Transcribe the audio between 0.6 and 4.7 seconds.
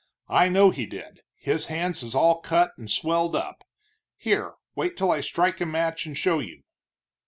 he did, his hands is all cut and swelled up here,